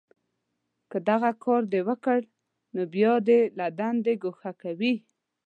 [0.89, 2.19] که دغه کار دې وکړ،
[2.73, 4.93] نو بیا دې له دندې گوښه کوي